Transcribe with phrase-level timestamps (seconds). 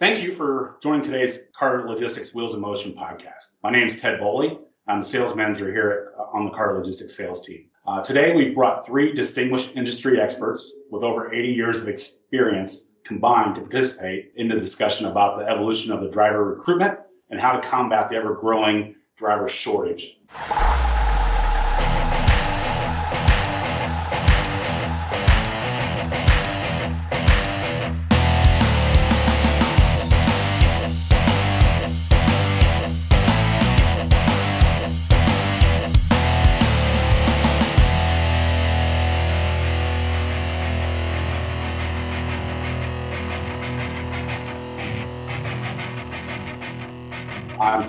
[0.00, 3.52] Thank you for joining today's Car Logistics Wheels in Motion podcast.
[3.62, 4.58] My name is Ted Boley.
[4.88, 7.66] I'm the sales manager here at, on the Car Logistics sales team.
[7.86, 13.54] Uh, today, we've brought three distinguished industry experts with over 80 years of experience combined
[13.54, 16.98] to participate in the discussion about the evolution of the driver recruitment
[17.30, 20.18] and how to combat the ever growing driver shortage.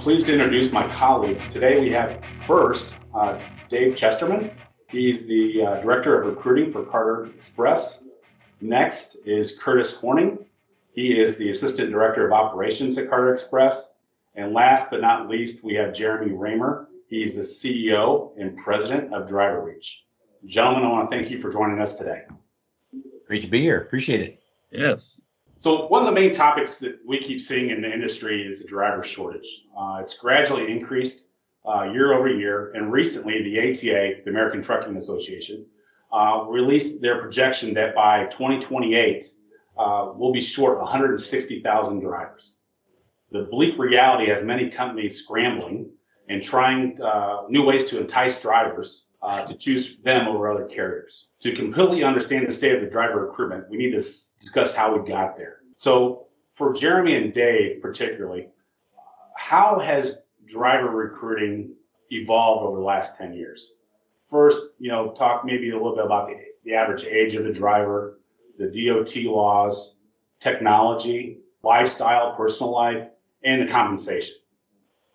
[0.05, 1.48] Pleased to introduce my colleagues.
[1.48, 4.52] Today we have first uh, Dave Chesterman.
[4.88, 8.04] He's the uh, Director of Recruiting for Carter Express.
[8.62, 10.45] Next is Curtis Horning.
[10.94, 13.94] He is the Assistant Director of Operations at Carter Express.
[14.36, 16.86] And last but not least, we have Jeremy Reymer.
[17.08, 19.92] He's the CEO and President of DriverReach.
[20.45, 22.26] Gentlemen, I want to thank you for joining us today.
[23.26, 23.81] Great to be here.
[23.81, 24.39] Appreciate it.
[24.70, 25.25] Yes.
[25.58, 28.67] So one of the main topics that we keep seeing in the industry is the
[28.67, 29.64] driver shortage.
[29.78, 31.25] Uh, it's gradually increased
[31.67, 35.66] uh, year over year, and recently the ATA, the American Trucking Association,
[36.14, 39.26] uh, released their projection that by 2028
[39.78, 42.53] uh, we'll be short 160,000 drivers.
[43.31, 45.89] The bleak reality has many companies scrambling
[46.30, 51.28] and trying uh, new ways to entice drivers uh, to choose them over other carriers.
[51.42, 53.98] To completely understand the state of the driver recruitment, we need to
[54.40, 55.62] discuss how we got there.
[55.73, 58.50] So for Jeremy and Dave particularly,
[59.36, 61.73] how has driver recruiting
[62.12, 63.73] evolved over the last 10 years?
[64.30, 67.54] First, you know, talk maybe a little bit about the, the average age of the
[67.54, 68.20] driver,
[68.60, 69.95] the DOT laws,
[70.39, 73.08] technology, lifestyle, personal life,
[73.44, 74.36] and the compensation.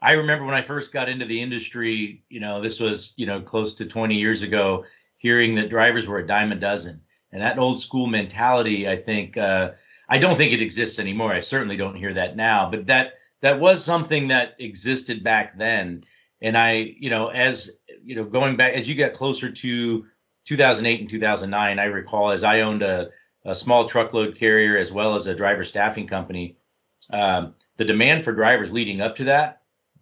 [0.02, 3.40] I remember when I first got into the industry, you know, this was, you know,
[3.40, 4.84] close to 20 years ago,
[5.16, 7.02] hearing that drivers were a dime a dozen.
[7.32, 9.72] And that old school mentality, I think, uh,
[10.08, 11.32] I don't think it exists anymore.
[11.32, 13.12] I certainly don't hear that now, but that
[13.42, 16.02] that was something that existed back then.
[16.42, 20.04] And I, you know, as you know, going back as you get closer to
[20.46, 23.10] 2008 and 2009, I recall as I owned a,
[23.44, 26.56] a small truckload carrier as well as a driver staffing company.
[27.10, 29.59] Um, the demand for drivers leading up to that,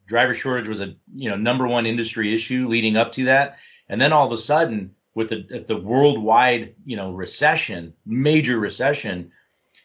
[0.08, 3.58] driver shortage was a you know number one industry issue leading up to that,
[3.88, 9.30] and then all of a sudden with the, the worldwide you know recession, major recession,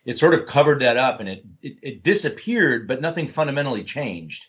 [0.05, 4.47] it sort of covered that up and it, it, it disappeared, but nothing fundamentally changed,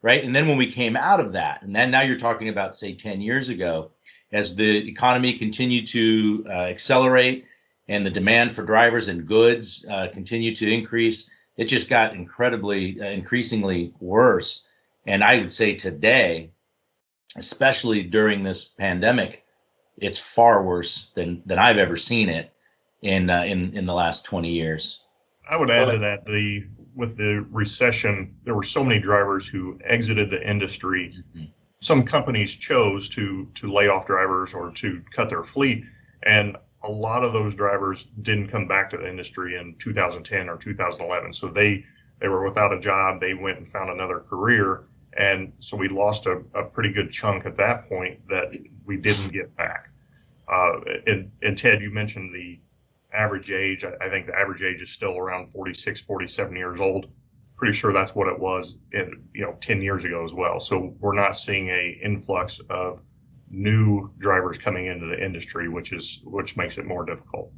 [0.00, 0.22] right?
[0.22, 2.94] And then when we came out of that, and then now you're talking about say
[2.94, 3.90] 10 years ago,
[4.32, 7.44] as the economy continued to uh, accelerate
[7.88, 13.00] and the demand for drivers and goods uh, continued to increase, it just got incredibly,
[13.00, 14.66] uh, increasingly worse.
[15.06, 16.52] And I would say today,
[17.36, 19.44] especially during this pandemic,
[19.96, 22.52] it's far worse than than I've ever seen it
[23.02, 25.00] in uh, in in the last 20 years.
[25.48, 29.78] I would add to that the with the recession, there were so many drivers who
[29.84, 31.14] exited the industry.
[31.16, 31.46] Mm-hmm.
[31.80, 35.84] Some companies chose to to lay off drivers or to cut their fleet,
[36.22, 40.56] and a lot of those drivers didn't come back to the industry in 2010 or
[40.56, 41.32] 2011.
[41.32, 41.84] So they
[42.20, 43.20] they were without a job.
[43.20, 44.84] They went and found another career,
[45.16, 48.52] and so we lost a, a pretty good chunk at that point that
[48.84, 49.90] we didn't get back.
[50.50, 52.58] Uh, and, and Ted, you mentioned the
[53.12, 53.84] average age.
[53.84, 57.06] I, I, think the average age is still around 46, 47 years old.
[57.56, 60.58] Pretty sure that's what it was, in, you know, 10 years ago as well.
[60.58, 63.02] So we're not seeing a influx of
[63.50, 67.52] new drivers coming into the industry, which is which makes it more difficult.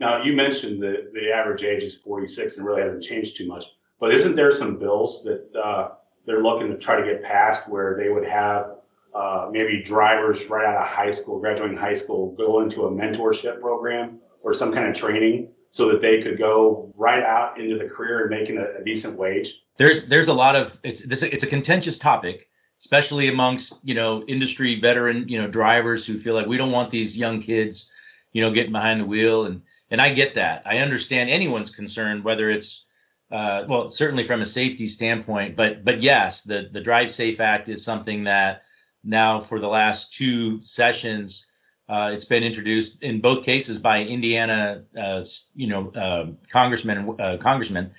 [0.00, 3.66] Now you mentioned that the average age is 46 and really hasn't changed too much.
[4.00, 5.90] But isn't there some bills that uh,
[6.28, 8.76] they're looking to try to get past where they would have
[9.14, 13.60] uh, maybe drivers right out of high school, graduating high school, go into a mentorship
[13.60, 17.86] program or some kind of training so that they could go right out into the
[17.86, 19.62] career and making a, a decent wage?
[19.76, 22.48] There's there's a lot of it's this it's a contentious topic,
[22.78, 26.90] especially amongst you know industry veteran you know drivers who feel like we don't want
[26.90, 27.90] these young kids
[28.32, 30.62] you know getting behind the wheel and and I get that.
[30.66, 32.84] I understand anyone's concern whether it's
[33.30, 37.68] uh, well certainly from a safety standpoint, but but yes, the the Drive Safe Act
[37.68, 38.62] is something that
[39.04, 41.44] now for the last two sessions.
[41.88, 47.38] Uh, it's been introduced in both cases by Indiana, uh, you know, uh, congressmen, uh,
[47.40, 47.90] congressmen,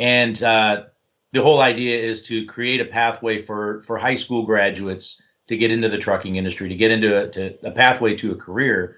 [0.00, 0.82] and uh,
[1.32, 5.70] the whole idea is to create a pathway for for high school graduates to get
[5.70, 8.96] into the trucking industry, to get into a, to a pathway to a career,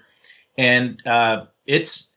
[0.57, 2.12] and uh, it's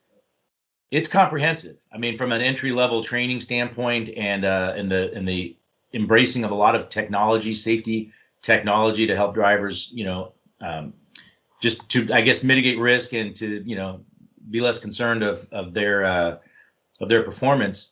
[0.91, 1.77] it's comprehensive.
[1.93, 5.57] I mean, from an entry level training standpoint, and uh, in the in the
[5.93, 8.13] embracing of a lot of technology, safety
[8.43, 10.95] technology to help drivers, you know, um,
[11.61, 14.01] just to I guess mitigate risk and to you know
[14.51, 16.39] be less concerned of of their uh,
[17.01, 17.91] of their performance.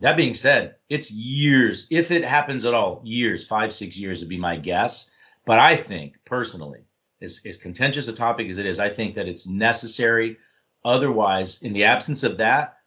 [0.00, 4.28] That being said, it's years, if it happens at all, years, five, six years would
[4.28, 5.10] be my guess.
[5.44, 6.84] But I think personally,
[7.20, 10.36] as, as contentious a topic as it is, I think that it's necessary.
[10.84, 12.78] Otherwise, in the absence of that,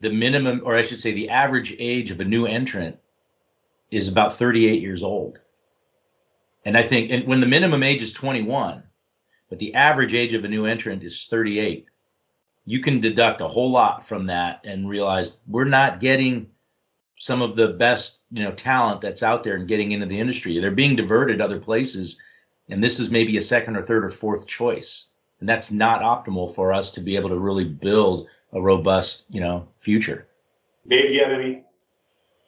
[0.00, 2.98] the minimum, or I should say, the average age of a new entrant
[3.90, 5.40] is about 38 years old.
[6.64, 8.82] And I think, and when the minimum age is 21,
[9.48, 11.86] but the average age of a new entrant is 38,
[12.64, 16.50] you can deduct a whole lot from that and realize we're not getting
[17.18, 20.58] some of the best, you know, talent that's out there and getting into the industry.
[20.58, 22.20] They're being diverted other places,
[22.68, 25.08] and this is maybe a second or third or fourth choice.
[25.40, 29.40] And that's not optimal for us to be able to really build a robust, you
[29.40, 30.26] know, future.
[30.86, 31.64] Dave, do you have any?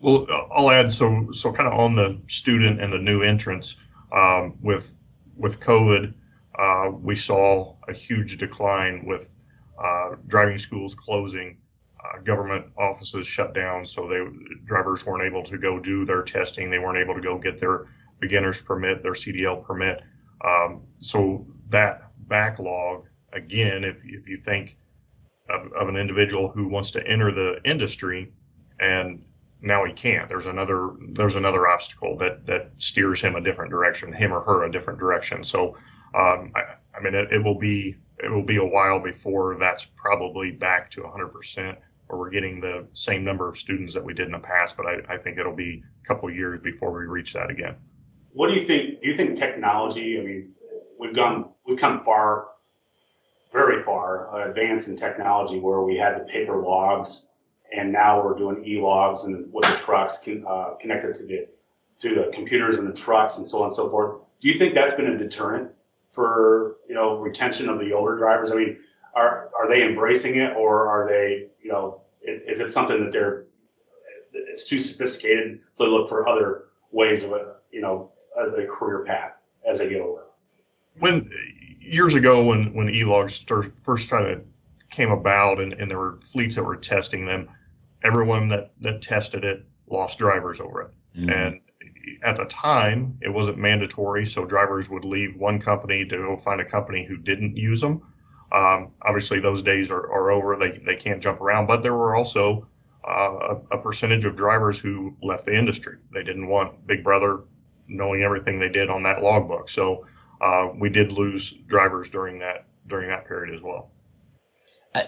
[0.01, 3.77] Well, I'll add so so kind of on the student and the new entrants
[4.13, 4.95] um, with
[5.37, 6.15] with COVID,
[6.59, 9.33] uh, we saw a huge decline with
[9.83, 11.59] uh, driving schools closing,
[12.05, 14.21] uh, government offices shut down, so they
[14.65, 16.71] drivers weren't able to go do their testing.
[16.71, 17.87] They weren't able to go get their
[18.21, 20.03] beginner's permit, their CDL permit.
[20.45, 24.77] Um, so that backlog, again, if if you think
[25.49, 28.33] of, of an individual who wants to enter the industry
[28.81, 29.25] and
[29.61, 30.29] now he can't.
[30.29, 34.65] There's another there's another obstacle that that steers him a different direction, him or her
[34.65, 35.43] a different direction.
[35.43, 35.77] So
[36.15, 39.85] um, I, I mean it, it will be it will be a while before that's
[39.85, 41.77] probably back to 100%
[42.09, 44.77] or we're getting the same number of students that we did in the past.
[44.77, 47.77] But I, I think it'll be a couple years before we reach that again.
[48.33, 49.01] What do you think?
[49.01, 50.19] Do you think technology?
[50.19, 50.53] I mean,
[50.99, 52.49] we've gone we've come far,
[53.53, 57.27] very far, uh, advanced in technology where we had the paper logs,
[57.77, 61.49] and now we're doing e-logs and with the trucks can, uh, connected to the
[61.99, 64.21] to the computers and the trucks and so on and so forth.
[64.41, 65.71] Do you think that's been a deterrent
[66.11, 68.51] for you know retention of the older drivers?
[68.51, 68.79] I mean,
[69.15, 73.13] are are they embracing it or are they you know is, is it something that
[73.13, 73.47] they're
[74.33, 77.33] it's too sophisticated so they look for other ways of
[77.71, 78.13] you know
[78.43, 79.33] as a career path
[79.69, 80.28] as they get older?
[80.99, 81.31] When
[81.81, 83.45] years ago when when e-logs
[83.83, 84.43] first kind of
[84.91, 87.49] came about and, and there were fleets that were testing them,
[88.05, 90.91] everyone that that tested it lost drivers over it.
[91.17, 91.31] Mm-hmm.
[91.31, 91.61] And
[92.23, 96.61] at the time, it wasn't mandatory, so drivers would leave one company to go find
[96.61, 98.03] a company who didn't use them.
[98.51, 100.57] Um, obviously, those days are, are over.
[100.57, 102.67] They, they can't jump around, but there were also
[103.07, 105.99] uh, a, a, percentage of drivers who left the industry.
[106.13, 107.41] They didn't want Big Brother
[107.89, 109.69] knowing everything they did on that logbook.
[109.69, 110.07] So
[110.41, 113.91] uh, we did lose drivers during that during that period as well.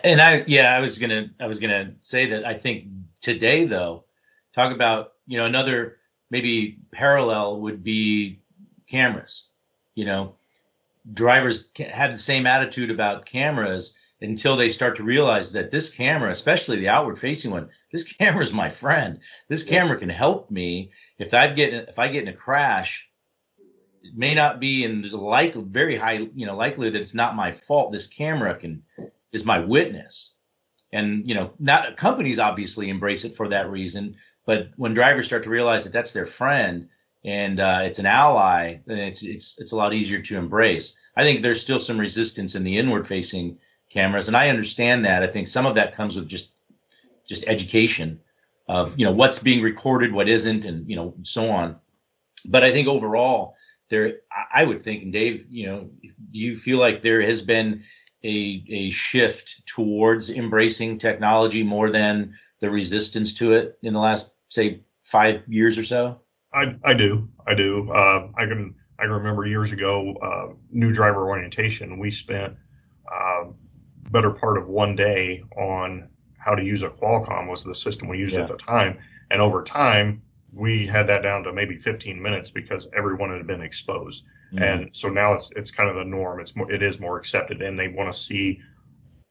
[0.05, 2.89] And I, yeah, I was gonna, I was gonna say that I think
[3.21, 4.05] today though,
[4.55, 5.97] talk about you know another
[6.31, 8.41] maybe parallel would be
[8.89, 9.47] cameras.
[9.95, 10.37] You know,
[11.13, 16.31] drivers have the same attitude about cameras until they start to realize that this camera,
[16.31, 19.21] especially the outward facing one, this camera is my friend.
[19.49, 23.10] This camera can help me if I get if I get in a crash.
[24.03, 27.15] It may not be, and there's a like very high, you know, likelihood that it's
[27.15, 27.93] not my fault.
[27.93, 28.83] This camera can
[29.33, 30.35] is my witness,
[30.93, 34.17] and you know, not companies obviously embrace it for that reason,
[34.47, 36.89] but when drivers start to realize that that's their friend
[37.25, 40.97] and uh, it's an ally, then it's it's it's a lot easier to embrace.
[41.17, 43.59] I think there's still some resistance in the inward facing
[43.91, 45.23] cameras, and I understand that.
[45.23, 46.55] I think some of that comes with just
[47.29, 48.21] just education
[48.69, 51.77] of you know what's being recorded, what isn't, and you know so on.
[52.47, 53.55] But I think overall,
[53.91, 54.21] there
[54.53, 57.83] I would think, and Dave, you know, do you feel like there has been
[58.25, 64.35] a a shift towards embracing technology more than the resistance to it in the last
[64.49, 66.21] say five years or so?
[66.53, 67.29] I, I do.
[67.47, 67.91] I do.
[67.93, 71.99] Uh, I can I can remember years ago, uh, new driver orientation.
[71.99, 72.57] We spent
[73.13, 73.45] uh,
[74.11, 78.19] better part of one day on how to use a Qualcomm was the system we
[78.19, 78.43] used yeah.
[78.43, 78.99] at the time,
[79.31, 83.63] and over time we had that down to maybe 15 minutes because everyone had been
[83.63, 84.25] exposed.
[84.53, 84.63] Mm-hmm.
[84.63, 86.41] And so now it's it's kind of the norm.
[86.41, 88.61] It's more, it is more accepted, and they want to see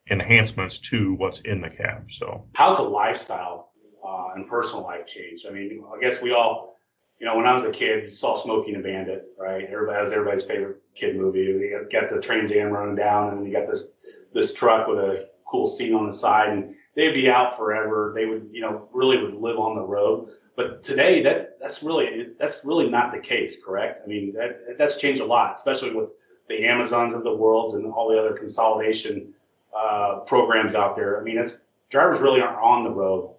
[0.10, 2.12] enhancements to what's in the cab.
[2.12, 3.72] So how's the lifestyle
[4.06, 5.46] uh, and personal life changed?
[5.48, 6.78] I mean, I guess we all,
[7.20, 9.66] you know, when I was a kid, you saw Smokey and the Bandit, right?
[9.70, 11.40] Everybody was everybody's favorite kid movie.
[11.40, 13.92] You got the Trans Am running down, and you got this
[14.34, 18.14] this truck with a cool scene on the side, and they'd be out forever.
[18.16, 20.30] They would, you know, really would live on the road.
[20.60, 24.02] But today, that's that's really that's really not the case, correct?
[24.04, 26.12] I mean, that that's changed a lot, especially with
[26.50, 29.34] the Amazons of the world and all the other consolidation
[29.74, 31.18] uh, programs out there.
[31.18, 33.36] I mean, it's drivers really aren't on the road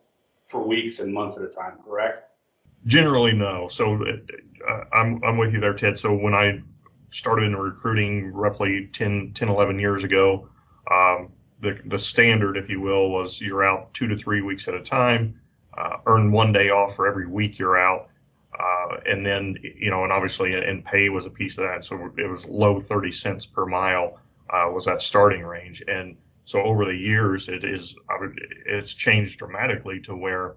[0.46, 2.22] for weeks and months at a time, correct?
[2.86, 3.68] Generally, no.
[3.68, 5.98] So uh, I'm, I'm with you there, Ted.
[5.98, 6.62] So when I
[7.10, 10.48] started in recruiting roughly 10, 10 11 years ago,
[10.90, 11.28] um,
[11.60, 14.80] the, the standard, if you will, was you're out two to three weeks at a
[14.80, 15.38] time,
[15.80, 18.08] uh, earn one day off for every week you're out.
[18.58, 21.84] Uh, and then, you know, and obviously, and pay was a piece of that.
[21.84, 24.18] So it was low 30 cents per mile
[24.50, 25.82] uh, was that starting range.
[25.88, 27.94] And so over the years, it is
[28.66, 30.56] it's changed dramatically to where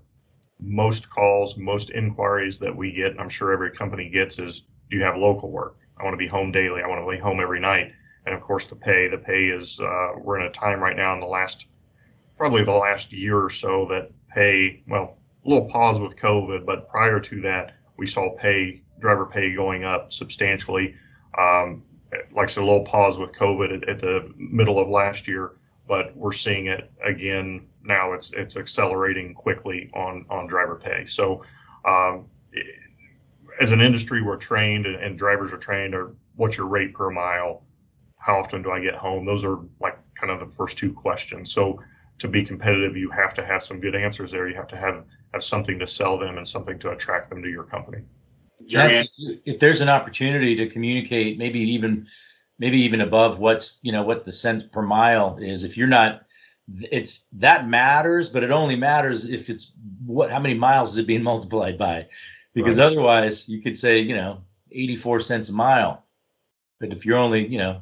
[0.59, 4.97] most calls, most inquiries that we get, and I'm sure every company gets, is do
[4.97, 5.77] you have local work?
[5.99, 6.81] I want to be home daily.
[6.81, 7.91] I want to be home every night.
[8.25, 9.07] And of course, the pay.
[9.07, 11.67] The pay is uh, we're in a time right now in the last
[12.37, 16.87] probably the last year or so that pay well a little pause with COVID, but
[16.87, 20.95] prior to that, we saw pay driver pay going up substantially.
[21.37, 21.83] Um,
[22.31, 25.53] like I said, a little pause with COVID at, at, the middle of last year,
[25.87, 28.13] but we're seeing it again now.
[28.13, 31.05] It's it's accelerating quickly on on driver pay.
[31.05, 31.43] So,
[31.85, 32.27] um,
[33.59, 35.95] as an industry, we're trained and, and drivers are trained.
[35.95, 37.63] Or what's your rate per mile?
[38.17, 39.25] How often do I get home?
[39.25, 41.51] Those are like kind of the first two questions.
[41.51, 41.81] So
[42.19, 44.47] to be competitive, you have to have some good answers there.
[44.47, 45.03] You have to have
[45.33, 48.03] have something to sell them and something to attract them to your company
[49.45, 52.07] if there's an opportunity to communicate, maybe even
[52.59, 55.63] maybe even above what's you know what the cent per mile is.
[55.63, 56.23] If you're not,
[56.91, 59.73] it's that matters, but it only matters if it's
[60.05, 62.07] what how many miles is it being multiplied by,
[62.53, 62.85] because right.
[62.85, 66.05] otherwise you could say you know 84 cents a mile,
[66.79, 67.81] but if you're only you know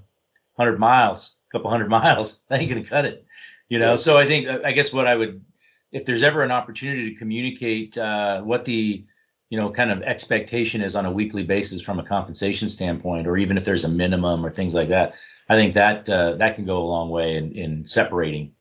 [0.55, 3.25] 100 miles, a couple hundred miles, that ain't gonna cut it.
[3.72, 5.46] You know, so I think I guess what I would,
[5.94, 9.06] if there's ever an opportunity to communicate uh, what the
[9.50, 13.38] you know kind of expectation is on a weekly basis from a compensation standpoint or
[13.38, 15.13] even if there's a minimum or things like that
[15.50, 18.54] i think that uh, that can go a long way in, in separating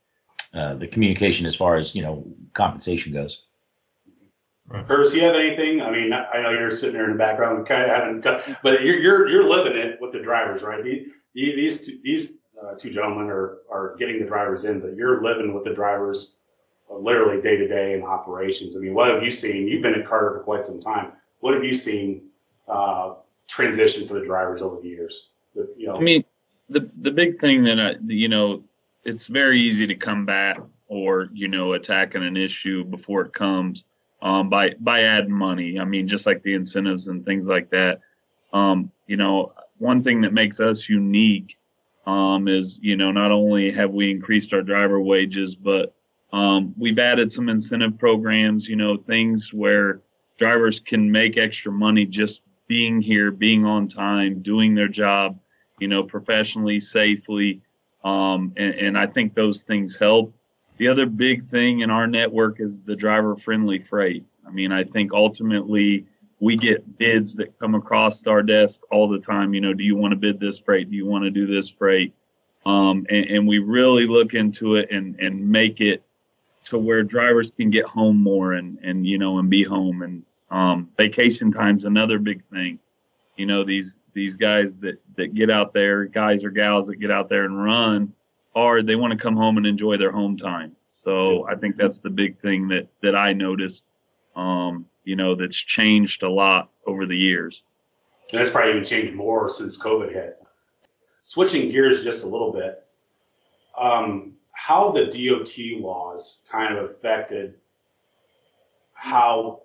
[0.52, 3.44] uh, the communication as far as you know compensation goes.
[4.68, 5.80] Curtis, you have anything?
[5.80, 8.82] I mean, I know you're sitting there in the background, kind of having, t- but
[8.82, 10.82] you're you're you're living it with the drivers, right?
[10.82, 12.32] These these these
[12.64, 16.36] uh, two gentlemen are are getting the drivers in, but you're living with the drivers
[16.90, 18.76] literally day to day in operations.
[18.76, 19.68] I mean, what have you seen?
[19.68, 21.12] You've been at Carter for quite some time.
[21.40, 22.22] What have you seen
[22.68, 23.14] uh,
[23.48, 25.28] transition for the drivers over the years?
[25.54, 26.24] you know, I mean,
[26.68, 28.64] the the big thing that I, you know,
[29.04, 33.84] it's very easy to combat or you know attacking an issue before it comes
[34.22, 35.78] um, by by adding money.
[35.78, 38.00] I mean, just like the incentives and things like that.
[38.52, 41.56] Um, you know, one thing that makes us unique
[42.06, 45.94] um, is you know not only have we increased our driver wages, but
[46.32, 50.00] um, we've added some incentive programs, you know, things where
[50.36, 55.38] drivers can make extra money just being here, being on time, doing their job,
[55.80, 57.62] you know, professionally, safely.
[58.04, 60.32] Um, and, and I think those things help.
[60.76, 64.24] The other big thing in our network is the driver friendly freight.
[64.46, 66.06] I mean, I think ultimately
[66.40, 69.54] we get bids that come across our desk all the time.
[69.54, 70.90] You know, do you want to bid this freight?
[70.90, 72.14] Do you want to do this freight?
[72.66, 76.02] Um, and, and, we really look into it and, and make it
[76.64, 80.22] to where drivers can get home more and and you know and be home and
[80.50, 82.78] um, vacation time's another big thing.
[83.36, 87.10] You know these these guys that that get out there, guys or gals that get
[87.10, 88.12] out there and run
[88.54, 90.76] hard, they want to come home and enjoy their home time.
[90.86, 93.84] So I think that's the big thing that that I noticed.
[94.36, 97.64] Um, you know that's changed a lot over the years.
[98.30, 100.38] And that's probably even changed more since COVID hit.
[101.20, 102.84] Switching gears just a little bit.
[103.78, 107.54] Um, how the DOT laws kind of affected
[108.92, 109.62] how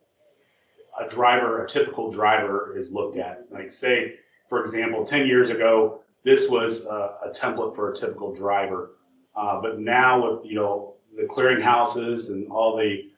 [0.99, 3.45] a driver, a typical driver, is looked at.
[3.51, 4.15] Like, say,
[4.47, 8.91] for example, 10 years ago, this was a, a template for a typical driver.
[9.35, 13.09] Uh, but now, with you know the clearinghouses and all the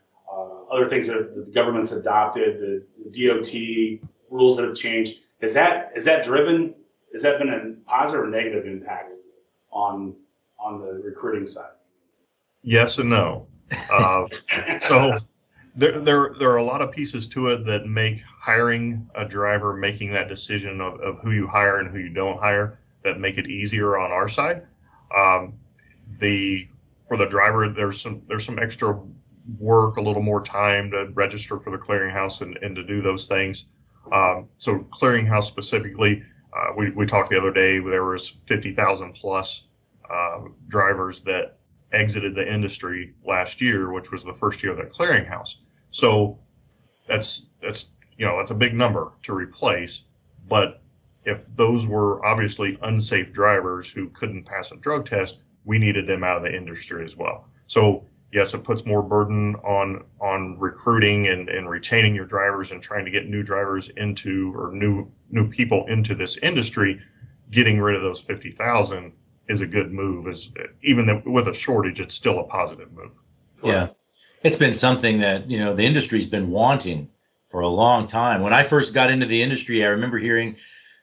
[0.70, 6.04] other things that the government's adopted, the, DOT rules that have changed, is that is
[6.06, 6.76] that driven?
[7.14, 9.14] Has that been a positive or negative impact
[9.72, 10.14] on
[10.60, 11.72] on the recruiting side?
[12.64, 13.48] Yes and no.
[13.90, 14.26] Uh,
[14.80, 15.20] so
[15.78, 19.76] there, there, there are a lot of pieces to it that make hiring a driver,
[19.76, 23.38] making that decision of, of who you hire and who you don't hire, that make
[23.38, 24.64] it easier on our side.
[25.16, 25.54] Um,
[26.20, 26.68] the
[27.08, 29.00] for the driver, there's some there's some extra
[29.60, 33.26] work, a little more time to register for the clearinghouse and, and to do those
[33.26, 33.66] things.
[34.12, 36.24] Um, so clearinghouse specifically,
[36.54, 39.64] uh, we, we talked the other day, there was 50,000 plus
[40.10, 41.58] uh, drivers that
[41.92, 45.56] exited the industry last year, which was the first year of that clearinghouse.
[45.92, 46.40] So
[47.08, 47.88] that's that's
[48.18, 50.04] you know that's a big number to replace.
[50.48, 50.82] But
[51.26, 56.24] if those were obviously unsafe drivers who couldn't pass a drug test, we needed them
[56.24, 57.48] out of the industry as well.
[57.68, 62.82] So yes, it puts more burden on on recruiting and, and retaining your drivers and
[62.82, 67.02] trying to get new drivers into or new new people into this industry.
[67.50, 69.14] Getting rid of those fifty thousand
[69.48, 70.28] is a good move.
[70.28, 70.52] Is
[70.84, 73.12] even with a shortage, it's still a positive move.
[73.64, 73.90] Yeah,
[74.44, 77.10] it's been something that you know the industry's been wanting
[77.50, 78.42] for a long time.
[78.42, 80.58] When I first got into the industry, I remember hearing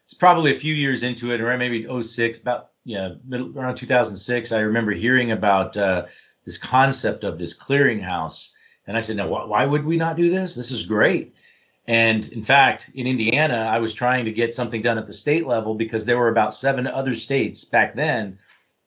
[0.04, 4.52] it's probably a few years into it, around maybe 06, about yeah, middle, around 2006.
[4.52, 6.04] I remember hearing about uh,
[6.44, 8.50] this concept of this clearinghouse.
[8.86, 10.54] And I said, now, wh- why would we not do this?
[10.54, 11.34] This is great.
[11.86, 15.46] And in fact, in Indiana, I was trying to get something done at the state
[15.46, 18.38] level because there were about seven other states back then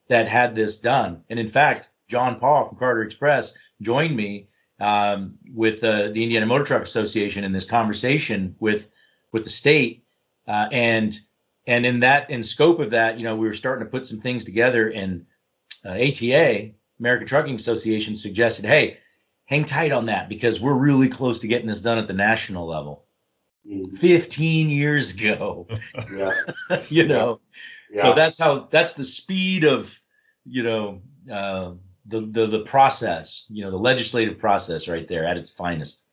[0.08, 1.22] that had this done.
[1.30, 4.48] And in fact, John Paul from Carter Express joined me
[4.80, 8.88] um, with uh, the Indiana Motor Truck Association in this conversation with
[9.32, 10.04] with the state.
[10.46, 11.18] Uh, and
[11.66, 14.20] and in that in scope of that, you know, we were starting to put some
[14.20, 14.88] things together.
[14.88, 15.26] And
[15.84, 18.98] uh, ATA American Trucking Association suggested, hey,
[19.44, 22.66] hang tight on that because we're really close to getting this done at the national
[22.66, 23.04] level.
[23.66, 23.98] Mm.
[23.98, 25.66] 15 years ago.
[26.14, 26.32] yeah.
[26.88, 27.40] you know.
[27.90, 28.02] Yeah.
[28.02, 29.98] So that's how that's the speed of,
[30.44, 31.00] you know,
[31.32, 31.72] uh,
[32.06, 36.04] the, the the process, you know, the legislative process right there at its finest.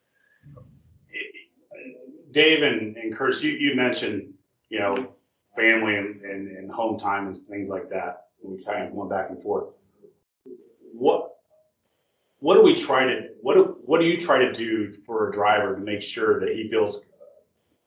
[2.31, 4.33] Dave and, and Curtis, you, you mentioned,
[4.69, 5.13] you know,
[5.55, 8.27] family and, and, and home time and things like that.
[8.43, 9.69] We kind of went back and forth
[10.97, 11.31] what
[12.39, 15.31] what do we try to what do, what do you try to do for a
[15.31, 17.05] driver to make sure that he feels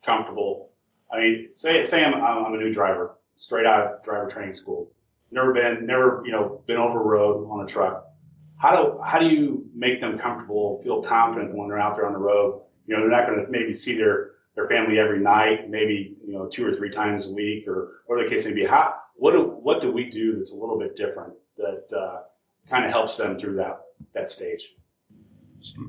[0.04, 0.70] comfortable?
[1.12, 4.92] I mean, say say I'm I'm a new driver, straight out of driver training school,
[5.30, 8.06] never been never you know been over road on a truck.
[8.56, 12.12] How do how do you make them comfortable, feel confident when they're out there on
[12.12, 12.62] the road?
[12.86, 16.32] You know, they're not going to maybe see their their family every night, maybe you
[16.32, 18.64] know two or three times a week, or whatever the case may be.
[18.64, 22.22] How what do what do we do that's a little bit different that uh,
[22.68, 23.80] kind of helps them through that
[24.14, 24.74] that stage.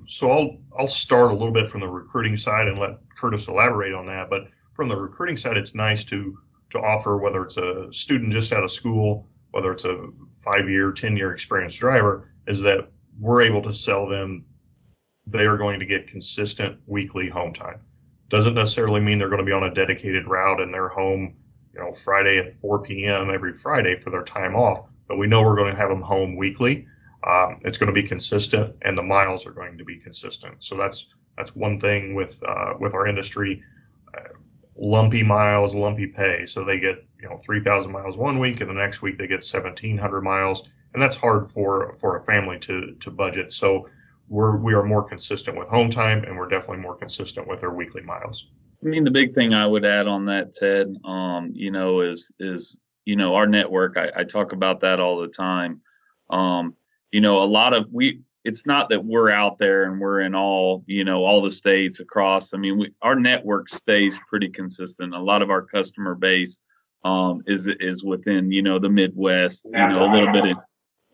[0.07, 3.93] So I'll I'll start a little bit from the recruiting side and let Curtis elaborate
[3.93, 4.29] on that.
[4.29, 6.37] But from the recruiting side, it's nice to
[6.71, 10.91] to offer whether it's a student just out of school, whether it's a five year,
[10.91, 12.89] ten year experienced driver, is that
[13.19, 14.45] we're able to sell them
[15.27, 17.79] they are going to get consistent weekly home time.
[18.29, 21.35] Doesn't necessarily mean they're going to be on a dedicated route and they're home,
[21.73, 23.29] you know, Friday at 4 p.m.
[23.29, 26.37] every Friday for their time off but we know we're going to have them home
[26.37, 26.87] weekly.
[27.27, 30.63] Um, it's going to be consistent, and the miles are going to be consistent.
[30.63, 33.61] So that's that's one thing with uh, with our industry.
[34.17, 34.29] Uh,
[34.77, 36.45] lumpy miles, lumpy pay.
[36.45, 39.43] So they get you know 3,000 miles one week, and the next week they get
[39.43, 43.51] 1,700 miles, and that's hard for for a family to to budget.
[43.51, 43.89] So
[44.29, 47.73] we're we are more consistent with home time, and we're definitely more consistent with our
[47.73, 48.47] weekly miles.
[48.81, 52.31] I mean, the big thing I would add on that, Ted, um, you know, is
[52.39, 55.81] is you know our network I, I talk about that all the time.
[56.29, 56.75] Um,
[57.11, 60.35] you know a lot of we it's not that we're out there and we're in
[60.35, 62.53] all you know all the states across.
[62.53, 65.13] I mean we, our network stays pretty consistent.
[65.13, 66.59] A lot of our customer base
[67.03, 70.57] um, is is within you know the midwest you know a little bit in,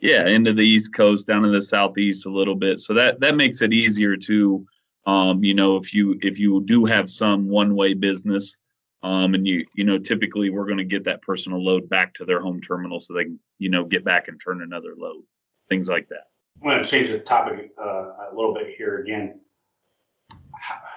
[0.02, 2.80] yeah into the east coast down in the southeast a little bit.
[2.80, 4.66] So that that makes it easier to
[5.06, 8.58] um, you know if you if you do have some one way business
[9.04, 12.26] um, and you, you know, typically we're going to get that personal load back to
[12.26, 15.24] their home terminal so they can, you know, get back and turn another load,
[15.70, 16.26] things like that.
[16.62, 19.40] I'm going to change the topic uh, a little bit here again.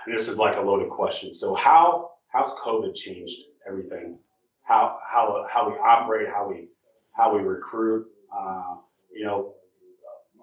[0.06, 1.34] This is like a loaded question.
[1.34, 4.18] So how how's COVID changed everything?
[4.62, 6.68] How how how we operate, how we
[7.12, 8.06] how we recruit?
[8.34, 8.76] Uh,
[9.12, 9.54] you know,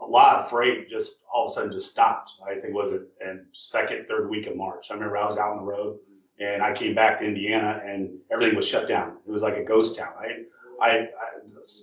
[0.02, 2.32] a lot of freight just all of a sudden just stopped.
[2.46, 4.88] I think was it in second, third week of March.
[4.92, 5.98] I remember I was out on the road
[6.40, 9.18] and I came back to Indiana and everything was shut down.
[9.28, 10.14] It was like a ghost town.
[10.20, 10.44] I,
[10.82, 11.08] I, I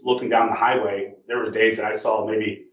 [0.05, 2.67] looking down the highway, there was days that I saw maybe,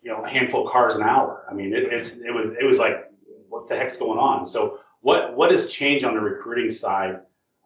[0.00, 1.44] you know, a handful of cars an hour.
[1.50, 3.10] I mean, it, it's, it was, it was like,
[3.48, 4.46] what the heck's going on?
[4.46, 7.20] So what, what has changed on the recruiting side,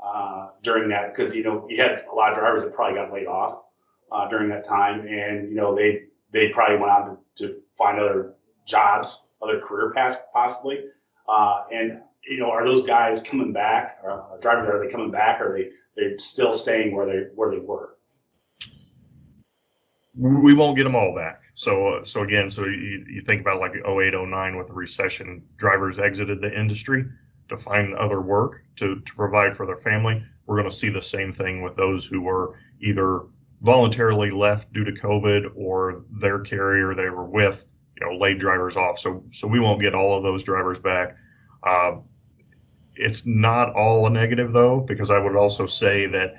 [0.05, 1.15] uh, during that?
[1.15, 3.63] Cause, you know, you had a lot of drivers that probably got laid off,
[4.11, 5.07] uh, during that time.
[5.07, 8.35] And, you know, they, they probably went out to, to find other
[8.67, 10.81] jobs, other career paths possibly.
[11.29, 13.99] Uh, and you know, are those guys coming back?
[14.09, 15.41] Uh, drivers are they coming back?
[15.41, 17.97] Or are they they still staying where they where they were?
[20.15, 21.43] We won't get them all back.
[21.55, 25.43] So uh, so again, so you, you think about like 08, 09 with the recession,
[25.57, 27.05] drivers exited the industry
[27.49, 30.23] to find other work to to provide for their family.
[30.47, 33.23] We're going to see the same thing with those who were either
[33.63, 37.65] voluntarily left due to COVID or their carrier they were with,
[37.99, 38.99] you know, laid drivers off.
[38.99, 41.17] So so we won't get all of those drivers back.
[41.63, 41.99] Uh,
[42.97, 46.35] it's not all a negative though, because I would also say that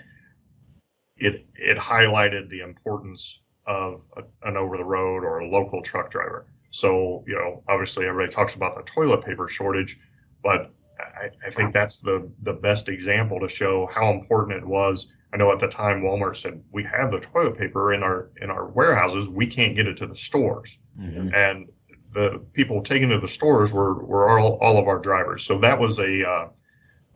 [1.17, 6.09] it it highlighted the importance of a, an over the road or a local truck
[6.11, 6.45] driver.
[6.71, 9.99] So, you know, obviously everybody talks about the toilet paper shortage,
[10.43, 15.07] but I, I think that's the, the best example to show how important it was.
[15.33, 18.49] I know at the time Walmart said we have the toilet paper in our in
[18.49, 21.33] our warehouses, we can't get it to the stores, Mhm.
[21.33, 21.69] and
[22.13, 25.43] the people taking it to the stores were were all, all of our drivers.
[25.43, 26.49] So that was a uh,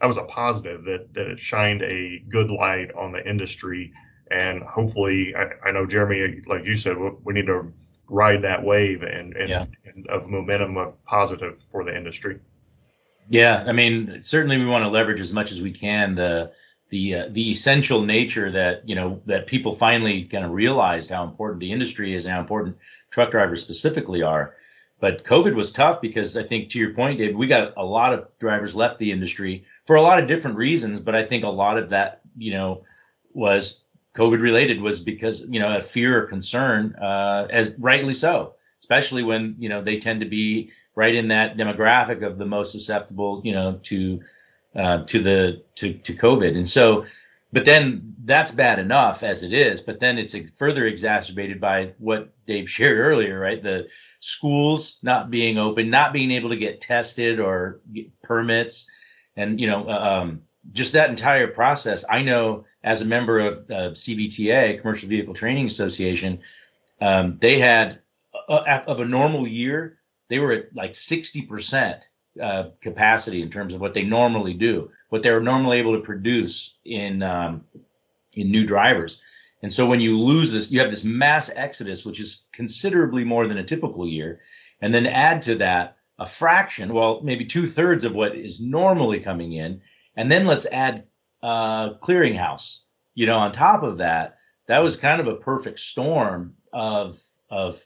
[0.02, 3.94] that was a positive that that it shined a good light on the industry,
[4.32, 7.72] and hopefully I, I know Jeremy, like you said, we, we need to
[8.10, 9.66] ride that wave and and, Yeah.
[9.86, 12.40] and of momentum of positive for the industry.
[13.30, 16.52] Yeah, I mean, certainly we want to leverage as much as we can the
[16.90, 21.24] the uh, the essential nature that you know that people finally kind of realized how
[21.26, 22.78] important the industry is and how important
[23.10, 24.56] truck drivers specifically are.
[25.00, 28.14] But COVID was tough because I think to your point, Dave, we got a lot
[28.14, 31.00] of drivers left the industry for a lot of different reasons.
[31.00, 32.84] But I think a lot of that, you know,
[33.34, 33.84] was
[34.16, 39.24] COVID related was because you know a fear or concern, uh, as rightly so, especially
[39.24, 43.42] when you know they tend to be right in that demographic of the most susceptible,
[43.46, 44.20] you know, to
[44.76, 46.58] uh, to the to to COVID.
[46.58, 47.06] And so,
[47.52, 49.82] but then that's bad enough as it is.
[49.82, 53.62] But then it's further exacerbated by what Dave shared earlier, right?
[53.62, 53.88] The
[54.20, 58.90] schools not being open, not being able to get tested or get permits,
[59.36, 60.42] and you know, um,
[60.74, 62.04] just that entire process.
[62.10, 66.40] I know as a member of uh, CVTA, Commercial Vehicle Training Association,
[67.00, 68.00] um, they had
[68.50, 69.98] uh, of a normal year
[70.30, 72.02] they were at like 60%
[72.42, 76.76] uh, capacity in terms of what they normally do, what they're normally able to produce
[76.86, 77.66] in um,
[78.34, 79.22] in new drivers.
[79.64, 83.48] And so when you lose this, you have this mass exodus, which is considerably more
[83.48, 84.40] than a typical year,
[84.82, 89.20] and then add to that a fraction, well, maybe two thirds of what is normally
[89.20, 89.82] coming in,
[90.16, 91.06] and then let's add
[91.42, 92.82] uh, clearinghouse.
[93.16, 97.20] You know, on top of that, that was kind of a perfect storm of
[97.50, 97.84] of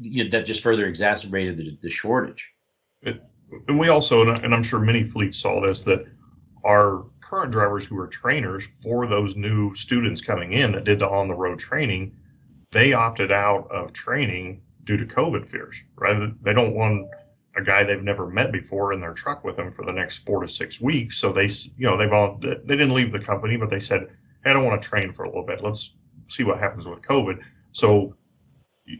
[0.00, 2.52] you know, that just further exacerbated the, the shortage.
[3.68, 6.06] And we also, and I'm sure many fleets saw this, that
[6.64, 11.08] our current drivers who are trainers for those new students coming in that did the
[11.08, 12.16] on the road training,
[12.70, 16.32] they opted out of training due to COVID fears, right?
[16.42, 17.08] They don't want
[17.56, 20.40] a guy they've never met before in their truck with them for the next four
[20.42, 21.16] to six weeks.
[21.18, 24.08] So they, you know, they've all, they didn't leave the company, but they said,
[24.42, 25.62] Hey, I don't want to train for a little bit.
[25.62, 25.94] Let's
[26.28, 27.42] see what happens with COVID.
[27.72, 28.14] So
[28.84, 28.98] you,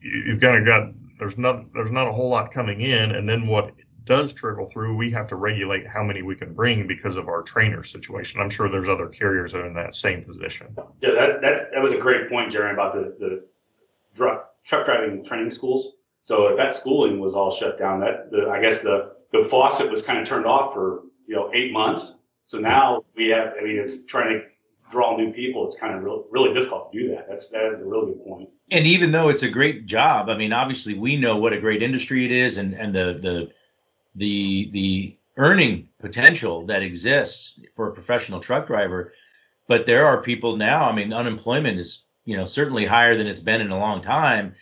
[0.00, 3.12] you've kind of got, there's not, there's not a whole lot coming in.
[3.12, 3.72] And then what
[4.04, 7.42] does trickle through, we have to regulate how many we can bring because of our
[7.42, 8.40] trainer situation.
[8.40, 10.76] I'm sure there's other carriers that are in that same position.
[11.00, 13.44] Yeah, that that's, that was a great point, Jeremy, about the the
[14.14, 15.94] dru- truck driving training schools.
[16.20, 19.90] So if that schooling was all shut down, that the, I guess the the faucet
[19.90, 22.14] was kind of turned off for you know eight months.
[22.44, 24.44] So now we have, I mean, it's trying to
[24.90, 25.66] draw new people.
[25.66, 27.28] It's kind of real, really difficult to do that.
[27.28, 28.48] That's that is a really good point.
[28.70, 31.82] And even though it's a great job, I mean, obviously we know what a great
[31.82, 33.50] industry it is, and and the the
[34.14, 39.12] the the earning potential that exists for a professional truck driver.
[39.68, 40.84] But there are people now.
[40.84, 44.54] I mean, unemployment is you know certainly higher than it's been in a long time,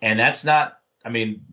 [0.00, 0.78] and that's not.
[1.04, 1.44] I mean,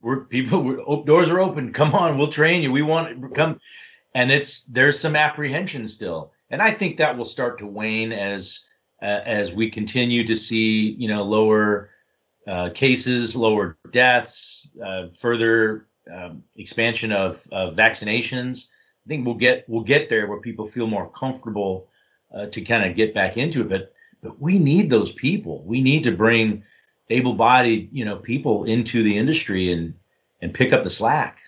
[0.00, 0.62] we're people.
[0.62, 1.72] We're, oh, doors are open.
[1.80, 2.72] Come on, we'll train you.
[2.72, 3.60] We want come,
[4.14, 8.66] and it's there's some apprehension still, and I think that will start to wane as
[9.02, 11.90] uh, as we continue to see you know lower
[12.46, 18.68] uh, cases, lower deaths, uh, further um, expansion of, of vaccinations.
[19.04, 21.88] I think we'll get we'll get there where people feel more comfortable
[22.34, 23.68] uh, to kind of get back into it.
[23.68, 25.64] But but we need those people.
[25.64, 26.64] We need to bring
[27.10, 29.94] able-bodied you know people into the industry and
[30.40, 31.40] and pick up the slack.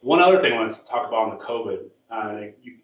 [0.00, 1.78] One other thing I wanted to talk about on the COVID,
[2.10, 2.76] uh, you,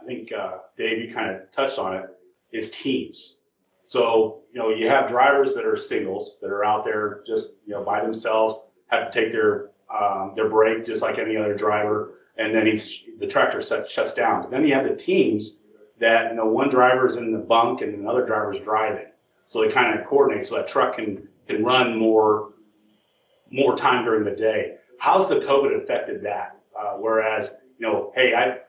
[0.00, 2.10] I think uh, Dave, you kind of touched on it,
[2.52, 3.36] is teams.
[3.84, 7.74] So you know you have drivers that are singles that are out there just you
[7.74, 8.58] know by themselves,
[8.88, 13.02] have to take their um, their break just like any other driver, and then he's
[13.18, 14.42] the tractor set, shuts down.
[14.42, 15.58] But then you have the teams
[15.98, 19.06] that you know one driver's in the bunk and another driver's driving,
[19.46, 22.54] so they kind of coordinate so that truck can can run more
[23.50, 24.76] more time during the day.
[24.98, 26.58] How's the COVID affected that?
[26.78, 28.60] Uh, whereas you know, hey, I've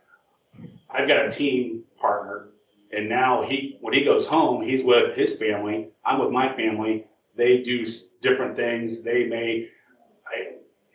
[0.89, 2.49] I've got a team partner,
[2.91, 5.89] and now he when he goes home, he's with his family.
[6.05, 7.05] I'm with my family.
[7.35, 7.85] They do
[8.21, 9.01] different things.
[9.01, 9.67] They may,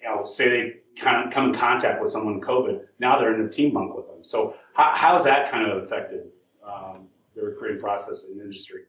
[0.03, 2.87] you know, say they kind of come in contact with someone with COVID.
[2.99, 4.23] Now they're in a team bunk with them.
[4.23, 6.25] So how, how's that kind of affected
[6.67, 8.83] um, the recruiting process in the industry?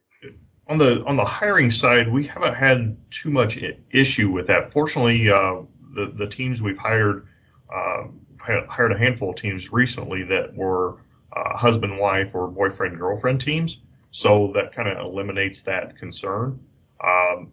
[0.68, 3.60] On the on the hiring side, we haven't had too much
[3.92, 4.72] issue with that.
[4.72, 7.28] Fortunately, uh, the the teams we've hired
[7.74, 8.04] uh,
[8.40, 11.00] hired a handful of teams recently that were
[11.36, 13.80] uh, husband wife or boyfriend girlfriend teams,
[14.12, 16.58] so that kind of eliminates that concern.
[17.04, 17.52] Um,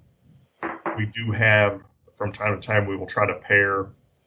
[0.96, 1.82] we do have
[2.20, 3.86] from time to time, we will try to pair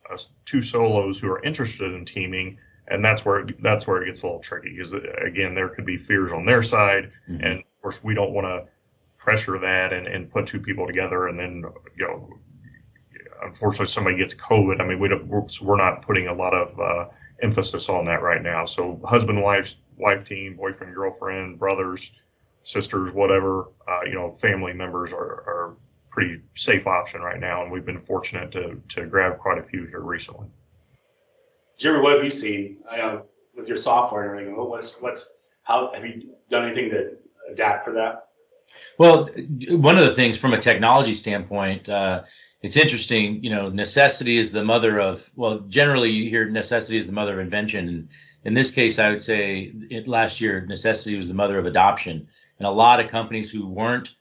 [0.09, 4.07] uh, two solos who are interested in teaming, and that's where it, that's where it
[4.07, 7.43] gets a little tricky because again, there could be fears on their side, mm-hmm.
[7.45, 8.65] and of course, we don't want to
[9.19, 11.63] pressure that and, and put two people together and then
[11.95, 12.27] you know
[13.43, 14.81] unfortunately somebody gets COVID.
[14.81, 17.09] I mean, we don't, we're, we're not putting a lot of uh,
[17.43, 18.65] emphasis on that right now.
[18.65, 22.11] So husband, wife, wife team, boyfriend, girlfriend, brothers,
[22.63, 25.77] sisters, whatever, uh, you know, family members are, are
[26.13, 27.63] pretty safe option right now.
[27.63, 30.47] And we've been fortunate to, to grab quite a few here recently.
[31.79, 33.21] Jeremy, what have you seen uh,
[33.55, 34.69] with your software and everything?
[34.69, 37.17] What's, what's, how have you done anything to
[37.51, 38.27] adapt for that?
[38.99, 39.27] Well,
[39.69, 42.23] one of the things from a technology standpoint, uh,
[42.61, 47.07] it's interesting, you know, necessity is the mother of, well, generally you hear necessity is
[47.07, 47.89] the mother of invention.
[47.89, 48.09] And
[48.43, 52.27] in this case, I would say it, last year, necessity was the mother of adoption.
[52.59, 54.15] And a lot of companies who weren't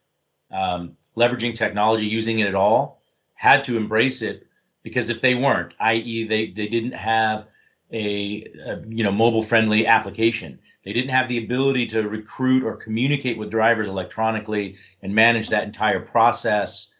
[0.50, 3.00] um, leveraging technology, using it at all,
[3.34, 4.46] had to embrace it
[4.82, 7.46] because if they weren't, i.e., they, they didn't have
[7.92, 12.76] a, a you know mobile friendly application, they didn't have the ability to recruit or
[12.76, 16.94] communicate with drivers electronically and manage that entire process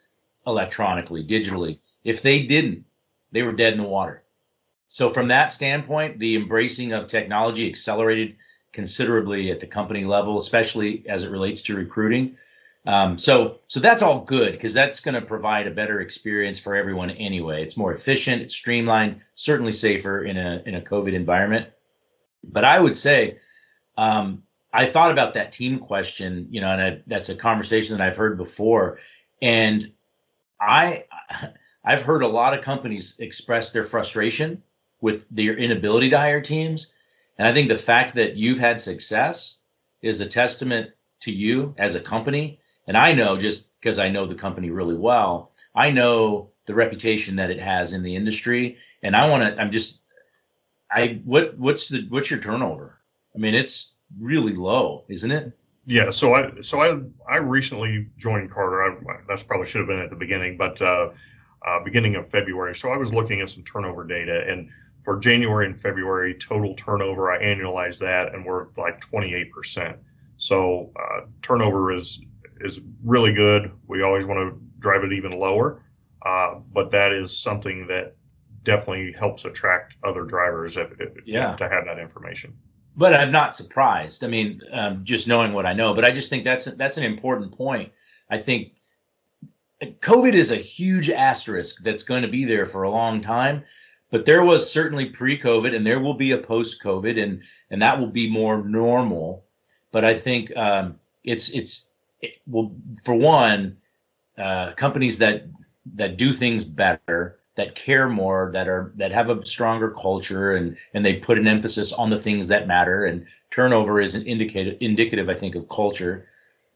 [0.47, 1.79] electronically, digitally.
[2.05, 2.85] If they didn't,
[3.33, 4.23] they were dead in the water.
[4.87, 8.37] So from that standpoint, the embracing of technology accelerated
[8.73, 12.37] considerably at the company level, especially as it relates to recruiting.
[12.85, 16.75] Um, so so that's all good because that's going to provide a better experience for
[16.75, 17.63] everyone anyway.
[17.63, 21.69] It's more efficient, it's streamlined, certainly safer in a in a COVID environment.
[22.43, 23.39] But I would say
[23.97, 24.43] um,
[24.73, 28.17] I thought about that team question, you know, and I, that's a conversation that I've
[28.17, 28.99] heard before.
[29.41, 29.93] And
[30.61, 31.05] I
[31.85, 34.63] I've heard a lot of companies express their frustration
[35.01, 36.93] with their inability to hire teams,
[37.39, 39.59] and I think the fact that you've had success
[40.01, 40.91] is a testament
[41.21, 42.59] to you as a company.
[42.87, 47.37] And I know just because I know the company really well, I know the reputation
[47.37, 49.61] that it has in the industry, and I want to.
[49.61, 50.01] I'm just
[50.91, 52.99] I what what's the what's your turnover?
[53.35, 55.53] I mean, it's really low, isn't it?
[55.87, 57.01] Yeah, so I so I
[57.33, 58.83] I recently joined Carter.
[58.85, 61.11] I, that's probably should have been at the beginning, but uh,
[61.67, 62.75] uh, beginning of February.
[62.75, 64.69] So I was looking at some turnover data, and
[65.03, 69.97] for January and February total turnover, I annualized that, and we're like 28%.
[70.37, 72.21] So uh, turnover is
[72.65, 73.73] is really good.
[73.87, 75.83] We always want to drive it even lower,
[76.25, 78.17] uh, but that is something that
[78.65, 81.57] definitely helps attract other drivers if, if, yeah.
[81.57, 82.55] to have that information
[82.97, 84.25] but I'm not surprised.
[84.25, 87.05] I mean, um, just knowing what I know, but I just think that's that's an
[87.05, 87.93] important point.
[88.31, 88.75] I think
[89.83, 93.65] COVID is a huge asterisk that's going to be there for a long time,
[94.11, 98.11] but there was certainly pre-COVID, and there will be a post-COVID, and and that will
[98.11, 99.47] be more normal.
[99.91, 101.89] But I think um, it's it's
[102.23, 103.77] it will for one,
[104.39, 105.45] uh, companies that
[105.95, 110.77] that do things better that care more, that are that have a stronger culture, and
[110.95, 113.05] and they put an emphasis on the things that matter.
[113.05, 116.27] And turnover is an indicative indicative, I think, of culture.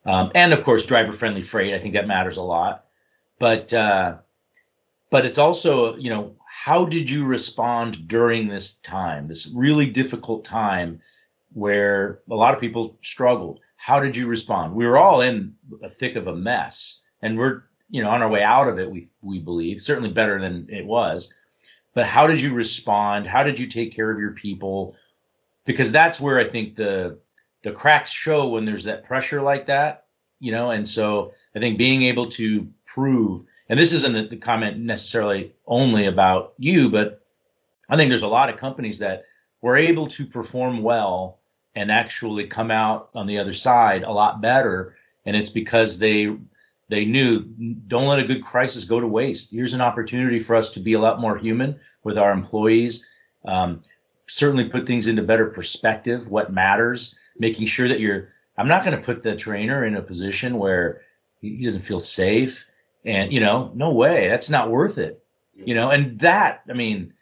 [0.05, 1.75] Um, and of course, driver friendly freight.
[1.75, 2.85] I think that matters a lot.
[3.39, 4.19] But uh,
[5.11, 10.45] but it's also, you know, how did you respond during this time, this really difficult
[10.45, 11.01] time
[11.55, 13.61] where a lot of people struggled?
[13.87, 14.75] How did you respond?
[14.75, 18.29] We were all in a thick of a mess, and we're you know on our
[18.29, 21.33] way out of it we we believe certainly better than it was.
[21.95, 23.29] But how did you respond?
[23.29, 24.97] How did you take care of your people?
[25.67, 27.21] Because that's where i think the
[27.63, 30.07] the cracks show when there's that pressure like that
[30.41, 30.71] you know?
[30.73, 36.07] And so i think being able to prove and this isn't a comment necessarily only
[36.07, 37.23] about you but
[37.89, 39.27] i think there's a lot of companies that
[39.63, 41.39] were able to perform well
[41.77, 46.37] and actually come out on the other side a lot better and it's because they
[46.89, 49.51] they knew don't let a good crisis go to waste.
[49.51, 53.05] Here's an opportunity for us to be a lot more human with our employees.
[53.45, 53.83] Um,
[54.29, 58.29] certainly put things into better perspective, what matters, making sure that you're.
[58.57, 61.03] I'm not going to put the trainer in a position where
[61.41, 62.65] he doesn't feel safe,
[63.05, 65.23] and you know, no way, that's not worth it.
[65.55, 67.15] You know, and that, I mean,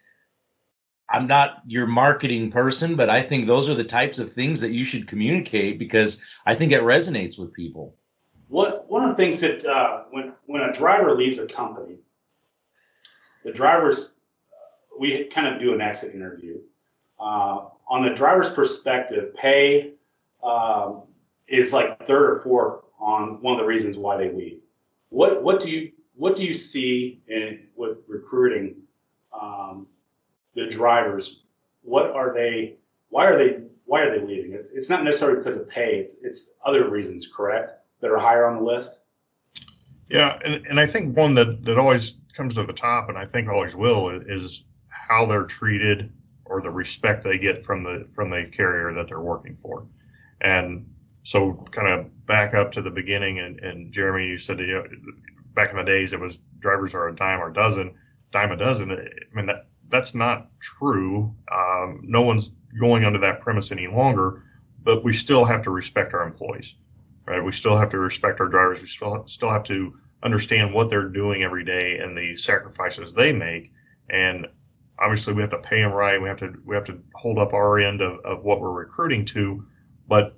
[1.09, 4.71] I'm not your marketing person, but I think those are the types of things that
[4.71, 7.95] you should communicate because I think it resonates with people.
[8.47, 11.97] What one of the things that uh, when when a driver leaves a company,
[13.43, 14.13] the drivers
[14.97, 16.59] we kind of do an exit interview.
[17.19, 19.93] Uh, on the driver's perspective, pay
[20.43, 21.03] um,
[21.47, 24.59] is like third or fourth on one of the reasons why they leave.
[25.09, 28.77] What what do you what do you see in with recruiting
[29.33, 29.87] um,
[30.55, 31.43] the drivers?
[31.81, 32.77] What are they?
[33.09, 33.63] Why are they?
[33.85, 34.53] Why are they leaving?
[34.53, 35.99] It's, it's not necessarily because of pay.
[35.99, 37.73] It's it's other reasons, correct?
[38.05, 38.99] that are higher on the list?
[40.09, 43.25] Yeah, and, and I think one that, that always comes to the top, and I
[43.25, 46.13] think always will, is how they're treated
[46.45, 49.87] or the respect they get from the from the carrier that they're working for.
[50.41, 50.87] And
[51.23, 54.85] so, kind of back up to the beginning, and, and Jeremy, you said you know,
[55.55, 57.95] back in the days it was drivers are a dime or a dozen,
[58.31, 58.91] dime a dozen.
[58.91, 61.33] I mean that that's not true.
[61.51, 64.43] Um, no one's going under that premise any longer,
[64.83, 66.75] but we still have to respect our employees,
[67.25, 67.43] right?
[67.43, 68.81] We still have to respect our drivers.
[68.81, 73.31] We still still have to understand what they're doing every day and the sacrifices they
[73.31, 73.71] make.
[74.09, 74.47] And
[74.99, 76.21] obviously, we have to pay them right.
[76.21, 79.25] We have to we have to hold up our end of, of what we're recruiting
[79.25, 79.65] to,
[80.07, 80.37] but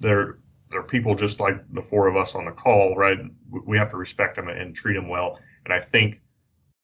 [0.00, 0.38] they're
[0.70, 3.18] they're people just like the four of us on the call, right?
[3.50, 5.38] We have to respect them and treat them well.
[5.64, 6.20] And I think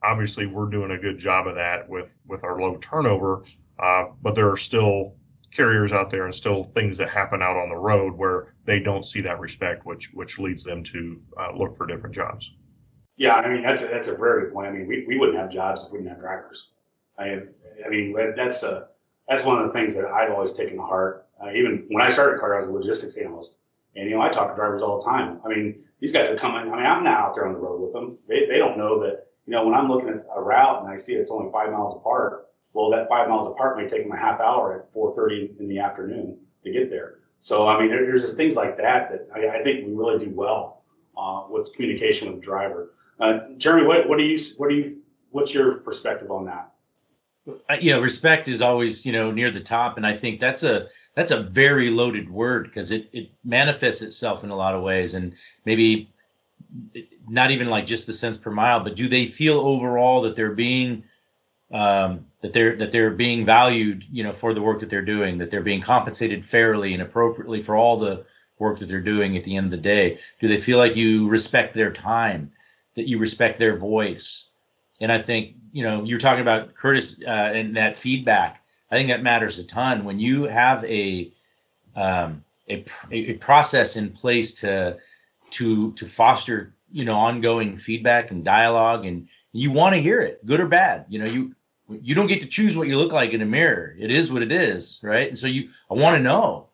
[0.05, 3.43] obviously we're doing a good job of that with with our low turnover,
[3.79, 5.17] uh, but there are still
[5.51, 9.05] carriers out there and still things that happen out on the road where they don't
[9.05, 12.53] see that respect, which which leads them to uh, look for different jobs.
[13.17, 14.69] Yeah, I mean that's a, that's a very good point.
[14.69, 16.71] I mean we, we wouldn't have jobs if we didn't have drivers.
[17.19, 17.41] I
[17.85, 18.89] I mean that's a
[19.29, 21.27] that's one of the things that I've always taken to heart.
[21.43, 23.57] Uh, even when I started Carter, I was a logistics analyst,
[23.97, 25.41] and you know I talk to drivers all the time.
[25.45, 26.73] I mean these guys are coming.
[26.73, 28.19] I mean I'm now out there on the road with them.
[28.29, 30.97] They they don't know that you know, when I'm looking at a route and I
[30.97, 34.17] see it's only five miles apart, well, that five miles apart may take them a
[34.17, 37.19] half hour at 4:30 in the afternoon to get there.
[37.39, 40.25] So, I mean, there, there's just things like that that I, I think we really
[40.25, 40.83] do well
[41.17, 42.95] uh, with communication with the driver.
[43.21, 46.71] Uh, Jeremy, what, what do you, what do you, what's your perspective on that?
[47.79, 50.87] You know, respect is always you know near the top, and I think that's a
[51.15, 55.13] that's a very loaded word because it it manifests itself in a lot of ways,
[55.13, 55.35] and
[55.67, 56.14] maybe
[57.29, 60.53] not even like just the cents per mile, but do they feel overall that they're
[60.53, 61.05] being
[61.73, 65.39] um, that they're that they're being valued, you know, for the work that they're doing,
[65.39, 68.25] that they're being compensated fairly and appropriately for all the
[68.59, 70.19] work that they're doing at the end of the day?
[70.41, 72.53] Do they feel like you respect their time,
[72.95, 74.47] that you respect their voice?
[75.01, 78.63] And I think, you know, you're talking about Curtis uh, and that feedback.
[78.91, 81.33] I think that matters a ton when you have a
[81.97, 84.99] um, a, a process in place to
[85.51, 90.45] to to foster you know ongoing feedback and dialogue and you want to hear it
[90.47, 91.55] good or bad you know you
[91.89, 93.95] you don't get to choose what you look like in a mirror.
[93.99, 95.29] It is what it is right?
[95.29, 96.69] And so you i want to know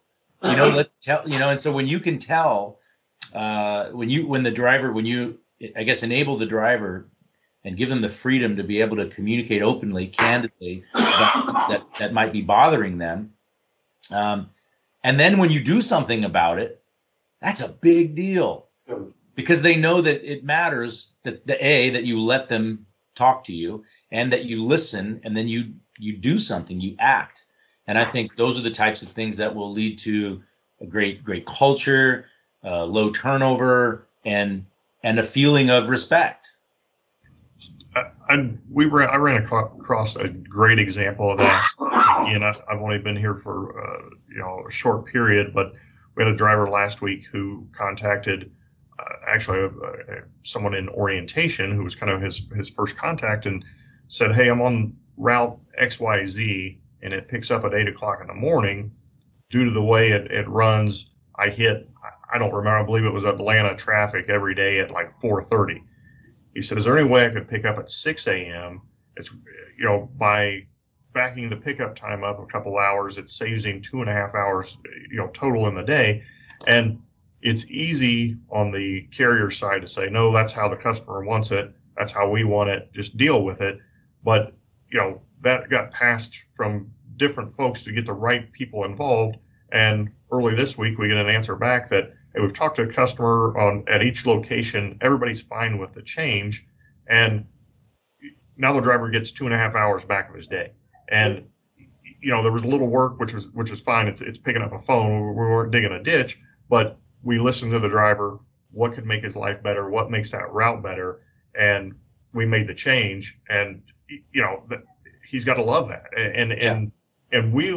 [0.45, 2.79] you know let tell you know and so when you can tell
[3.35, 5.39] uh when you when the driver when you
[5.77, 7.09] i guess enable the driver
[7.65, 12.33] and give them the freedom to be able to communicate openly candidly that that might
[12.33, 13.35] be bothering them
[14.11, 14.49] um
[15.05, 16.80] and then when you do something about it
[17.41, 18.67] that's a big deal.
[19.35, 23.55] Because they know that it matters that the a that you let them talk to
[23.55, 27.45] you and that you listen and then you you do something you act.
[27.87, 30.43] And i think those are the types of things that will lead to
[30.81, 32.27] a great great culture
[32.65, 34.67] uh, low turnover and
[35.03, 36.53] and a feeling of respect.
[37.97, 41.69] I, I we ran I ran across a great example of that.
[42.23, 45.75] Again, I, have only been here for uh, you know a short period, but
[46.21, 48.53] we had a driver last week who contacted
[48.99, 53.47] uh, actually uh, uh, someone in orientation who was kind of his his first contact
[53.47, 53.65] and
[54.09, 58.35] said, "Hey, I'm on route XYZ and it picks up at eight o'clock in the
[58.35, 58.93] morning.
[59.49, 61.07] Due to the way it, it runs,
[61.37, 61.89] I hit
[62.31, 62.79] I don't remember.
[62.79, 65.83] I believe it was Atlanta traffic every day at like 4:30."
[66.55, 68.83] He said, "Is there any way I could pick up at 6 a.m.?
[69.17, 69.33] It's
[69.79, 70.67] you know by
[71.13, 74.35] backing the pickup time up a couple hours, it saves him two and a half
[74.35, 74.79] hours,
[75.11, 76.23] you know, total in the day.
[76.67, 77.03] And
[77.43, 81.73] it's easy on the carrier side to say, no, that's how the customer wants it.
[81.97, 82.93] That's how we want it.
[82.93, 83.79] Just deal with it.
[84.25, 84.53] But,
[84.91, 89.37] you know, that got passed from different folks to get the right people involved.
[89.73, 92.93] And early this week, we get an answer back that hey, we've talked to a
[92.93, 94.99] customer on at each location.
[95.01, 96.67] Everybody's fine with the change.
[97.09, 97.47] And
[98.57, 100.73] now the driver gets two and a half hours back of his day.
[101.11, 101.47] And
[102.21, 104.07] you know, there was a little work, which was which was fine.
[104.07, 105.29] It's it's picking up a phone.
[105.29, 108.39] We weren't digging a ditch, but we listened to the driver.
[108.73, 109.89] What could make his life better?
[109.89, 111.23] What makes that route better?
[111.59, 111.95] And
[112.33, 113.39] we made the change.
[113.49, 114.83] And you know, the,
[115.29, 116.07] he's got to love that.
[116.17, 116.73] And yeah.
[116.73, 116.93] and
[117.33, 117.73] and we,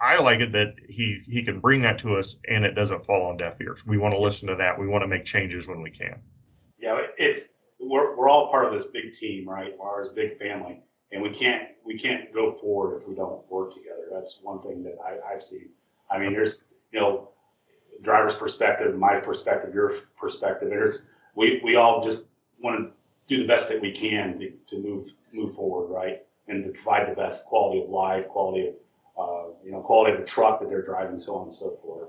[0.00, 3.26] I like it that he he can bring that to us, and it doesn't fall
[3.26, 3.86] on deaf ears.
[3.86, 4.78] We want to listen to that.
[4.78, 6.20] We want to make changes when we can.
[6.80, 7.46] Yeah, it's
[7.78, 9.74] we're we're all part of this big team, right?
[9.78, 10.80] We're this big family
[11.12, 14.08] and we can't we can't go forward if we don't work together.
[14.12, 15.70] That's one thing that I, I've seen.
[16.10, 17.30] I mean, there's you know,
[18.02, 20.68] driver's perspective, my perspective, your perspective.
[20.68, 21.02] There's
[21.34, 22.24] we we all just
[22.60, 22.92] want to
[23.28, 27.10] do the best that we can to, to move move forward, right, and to provide
[27.10, 28.74] the best quality of life, quality of
[29.18, 32.08] uh, you know, quality of the truck that they're driving, so on and so forth.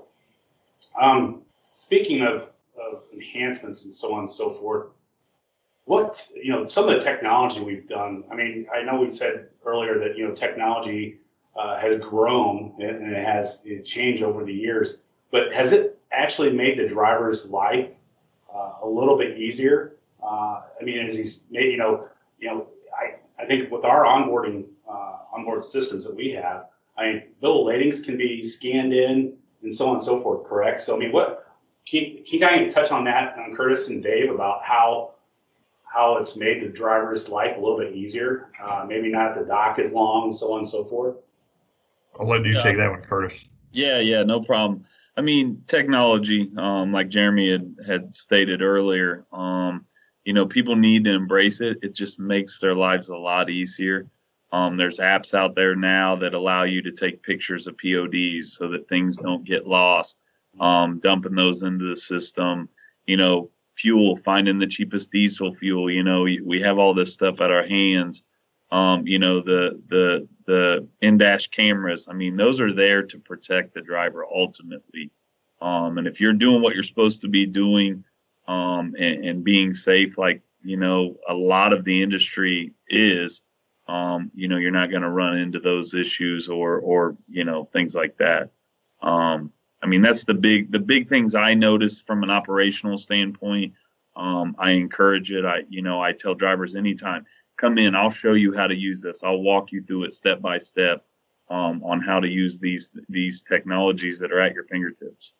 [1.00, 4.88] Um, speaking of of enhancements and so on and so forth.
[5.90, 8.22] What you know, some of the technology we've done.
[8.30, 11.18] I mean, I know we said earlier that you know technology
[11.56, 14.98] uh, has grown and it has it changed over the years,
[15.32, 17.88] but has it actually made the driver's life
[18.54, 19.96] uh, a little bit easier?
[20.22, 22.06] Uh, I mean, as he's made, you know,
[22.38, 26.66] you know, I I think with our onboarding uh, onboard systems that we have,
[26.98, 30.78] I mean, bill ladings can be scanned in and so on and so forth, correct?
[30.82, 31.48] So, I mean, what
[31.84, 35.14] can can you kind of touch on that, on Curtis and Dave, about how
[35.92, 38.50] how it's made the driver's life a little bit easier?
[38.62, 41.16] Uh, maybe not the dock as long, so on and so forth.
[42.18, 42.60] I'll let you Yeah.
[42.60, 43.48] take that one, Curtis.
[43.72, 44.84] Yeah, yeah, no problem.
[45.16, 49.84] I mean, technology, um, like Jeremy had, had stated earlier, um,
[50.24, 51.78] you know, people need to embrace it.
[51.82, 54.08] It just makes their lives a lot easier.
[54.52, 58.68] Um, there's apps out there now that allow you to take pictures of PODs so
[58.68, 60.18] that things don't get lost.
[60.58, 62.68] Um, dumping those into the system,
[63.06, 65.90] you know, fuel, finding the cheapest diesel fuel.
[65.90, 68.24] You know, we have all this stuff at our hands.
[68.70, 72.06] Um, you know, the the the in-dash cameras.
[72.08, 75.10] I mean, those are there to protect the driver ultimately.
[75.60, 78.04] Um, and if you're doing what you're supposed to be doing
[78.48, 83.42] um, and, and being safe, like you know, a lot of the industry is,
[83.88, 87.64] um, you know, you're not going to run into those issues or or you know
[87.64, 88.50] things like that.
[89.02, 89.52] Um,
[89.82, 93.74] I mean, that's the big the big things I noticed from an operational standpoint.
[94.16, 95.44] Um, I encourage it.
[95.44, 97.26] I you know I tell drivers anytime
[97.60, 99.22] come in, I'll show you how to use this.
[99.22, 101.04] I'll walk you through it step by step
[101.50, 105.34] um, on how to use these these technologies that are at your fingertips.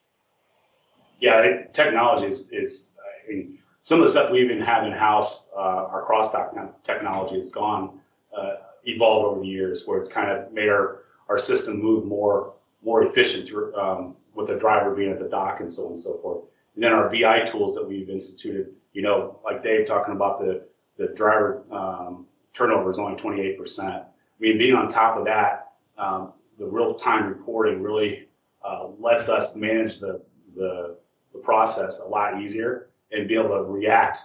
[1.19, 4.87] Yeah, I think technology is, is I mean, some of the stuff we even have
[4.87, 5.61] in house, uh,
[5.93, 8.01] our cross dock technology has gone,
[8.37, 12.55] uh, evolved over the years where it's kind of made our, our system move more,
[12.83, 16.01] more efficient through, um, with the driver being at the dock and so on and
[16.01, 16.45] so forth.
[16.75, 20.67] And then our BI tools that we've instituted, you know, like Dave talking about the,
[20.97, 23.81] the driver um, turnover is only 28%.
[23.81, 24.05] I
[24.39, 28.29] mean, being on top of that, um, the real time reporting really
[28.65, 30.23] uh, lets us manage the,
[30.55, 30.97] the,
[31.33, 34.25] the process a lot easier and be able to react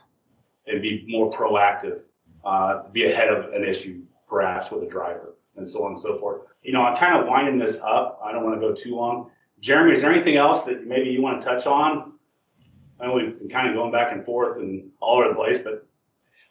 [0.68, 2.01] and be more proactive
[2.43, 5.99] uh, to be ahead of an issue, perhaps with a driver and so on and
[5.99, 6.41] so forth.
[6.64, 8.20] You know, I'm kind of winding this up.
[8.24, 9.32] I don't want to go too long.
[9.66, 12.13] Jeremy, is there anything else that maybe you want to touch on?
[12.99, 15.57] I know we've been kind of going back and forth and all over the place,
[15.57, 15.88] but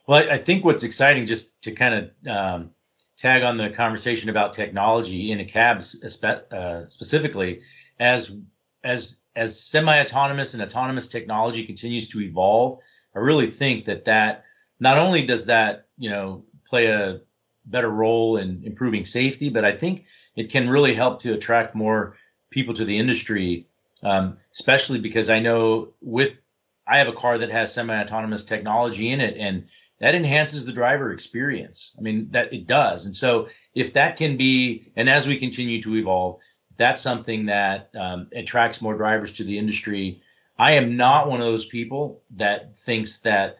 [0.08, 2.70] Well, I think what's exciting, just to kind of um,
[3.16, 7.60] tag on the conversation about technology in a cab spe- uh, specifically,
[8.00, 8.36] as
[8.82, 12.80] as as semi-autonomous and autonomous technology continues to evolve,
[13.14, 14.42] I really think that that
[14.80, 17.20] not only does that you know play a
[17.66, 20.04] better role in improving safety, but I think
[20.34, 22.16] it can really help to attract more
[22.54, 23.66] people to the industry,
[24.02, 26.38] um, especially because I know with
[26.86, 29.66] I have a car that has semi-autonomous technology in it, and
[30.00, 31.96] that enhances the driver experience.
[31.98, 33.06] I mean, that it does.
[33.06, 36.40] And so if that can be, and as we continue to evolve,
[36.76, 40.22] that's something that um, attracts more drivers to the industry.
[40.58, 43.58] I am not one of those people that thinks that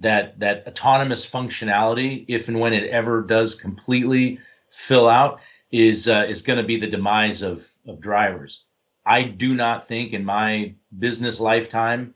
[0.00, 4.38] that that autonomous functionality, if and when it ever does completely
[4.70, 8.64] fill out, is uh, is going to be the demise of of drivers.
[9.04, 12.14] I do not think in my business lifetime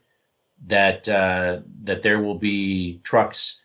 [0.66, 3.60] that uh, that there will be trucks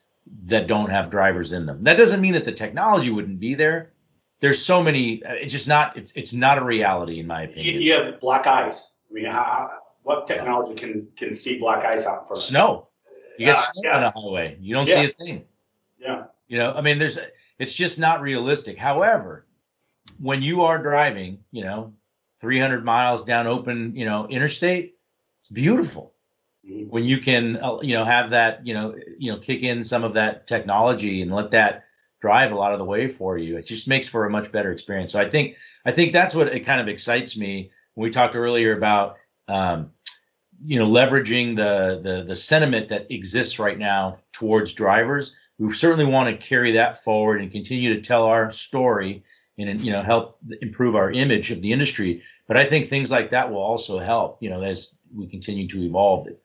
[0.45, 1.84] that don't have drivers in them.
[1.84, 3.91] That doesn't mean that the technology wouldn't be there.
[4.39, 5.24] There's so many.
[5.24, 5.95] uh, It's just not.
[5.97, 7.82] It's it's not a reality in my opinion.
[7.82, 8.93] you have black ice.
[9.10, 9.70] I mean, how,
[10.04, 12.41] what technology can can see black ice out in front?
[12.41, 12.88] Snow.
[13.38, 13.97] You get Yeah, snow yeah.
[13.97, 14.58] on a highway.
[14.60, 14.95] You don't Yeah.
[14.95, 15.45] see a thing.
[15.99, 16.24] Yeah.
[16.47, 17.20] You know, I mean, there's.
[17.60, 18.78] It's just not realistic.
[18.80, 19.45] However,
[20.20, 21.93] when you are driving, you know,
[22.39, 24.95] 300 miles down open, you know, interstate,
[25.39, 26.14] it's beautiful.
[26.68, 26.89] Mhm.
[26.89, 30.03] when you can uh, you know have that you know you know kick in some
[30.03, 31.86] of that technology and let that
[32.22, 34.72] drive a lot of the way for you it just makes for a much better
[34.72, 35.55] experience so i think
[35.88, 39.91] i think that's what it kind of excites me when we talked earlier about um,
[40.64, 46.05] you know leveraging the, the the sentiment that exists right now towards drivers we certainly
[46.05, 49.24] want to carry that forward and continue to tell our story
[49.68, 53.30] and you know help improve our image of the industry but i think things like
[53.30, 56.41] that will also help you know as we continue to evolve it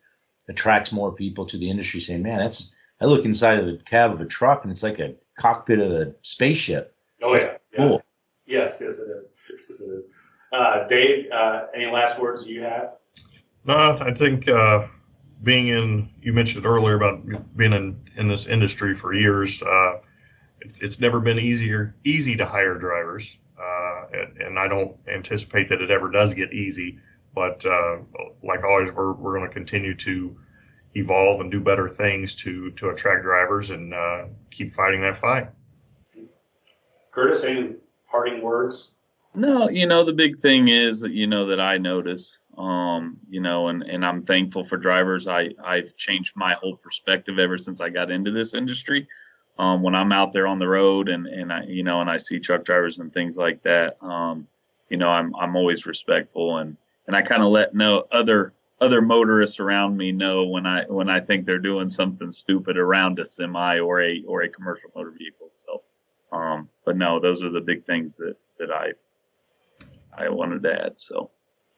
[0.48, 4.12] attracts more people to the industry saying man that's i look inside of the cab
[4.12, 7.56] of a truck and it's like a cockpit of a spaceship Oh yeah.
[7.72, 7.76] yeah.
[7.76, 8.02] cool
[8.46, 9.26] Yes, yes it is.
[9.68, 10.04] Yes it is.
[10.52, 12.92] Uh, Dave, uh, any last words you have?
[13.64, 14.86] No, I think uh,
[15.42, 19.60] being in, you mentioned earlier about being in, in this industry for years.
[19.62, 20.05] Uh, it,
[20.60, 25.82] it's never been easier, easy to hire drivers, uh, and, and I don't anticipate that
[25.82, 26.98] it ever does get easy.
[27.34, 27.98] But uh,
[28.42, 30.36] like always, we're, we're going to continue to
[30.94, 35.48] evolve and do better things to to attract drivers and uh, keep fighting that fight.
[37.12, 37.74] Curtis, any
[38.08, 38.92] parting words?
[39.34, 43.40] No, you know the big thing is that you know that I notice, um, you
[43.42, 45.26] know, and and I'm thankful for drivers.
[45.26, 49.06] I I've changed my whole perspective ever since I got into this industry.
[49.58, 52.18] Um, when I'm out there on the road and and I you know and I
[52.18, 54.46] see truck drivers and things like that, um,
[54.88, 56.76] you know, I'm I'm always respectful and
[57.06, 61.08] and I kind of let know other other motorists around me know when I when
[61.08, 65.12] I think they're doing something stupid around a semi or a or a commercial motor
[65.16, 65.50] vehicle.
[65.64, 65.82] So,
[66.36, 68.92] um, but no, those are the big things that that I
[70.16, 70.92] I wanted to add.
[70.96, 71.30] So,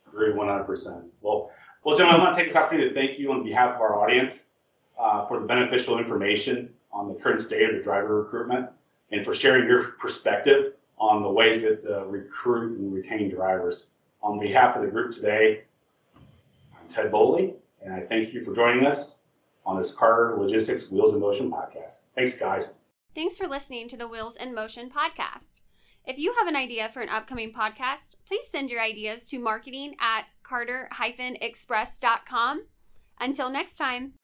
[0.08, 1.04] agree 100%.
[1.20, 1.50] Well,
[1.84, 4.00] well, gentlemen, I want to take this opportunity to thank you on behalf of our
[4.02, 4.44] audience
[4.98, 8.68] uh, for the beneficial information on the current state of the driver recruitment
[9.12, 13.86] and for sharing your perspective on the ways that uh, recruit and retain drivers.
[14.22, 15.62] On behalf of the group today,
[16.16, 19.18] I'm Ted Boley, and I thank you for joining us
[19.64, 22.02] on this Carter Logistics Wheels in Motion podcast.
[22.14, 22.72] Thanks, guys.
[23.14, 25.60] Thanks for listening to the Wheels in Motion podcast.
[26.04, 29.94] If you have an idea for an upcoming podcast, please send your ideas to marketing
[30.00, 32.62] at carter-express.com.
[33.20, 34.14] Until next time.